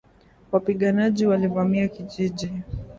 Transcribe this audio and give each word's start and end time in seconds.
Wapiganaji 0.51 1.27
walivamia 1.27 1.87
kijiji 1.87 2.51